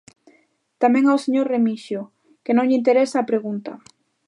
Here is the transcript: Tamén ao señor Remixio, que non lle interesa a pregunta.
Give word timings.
Tamén 0.81 1.05
ao 1.07 1.21
señor 1.25 1.45
Remixio, 1.53 2.01
que 2.43 2.55
non 2.55 2.67
lle 2.67 2.79
interesa 2.81 3.17
a 3.19 3.29
pregunta. 3.31 3.71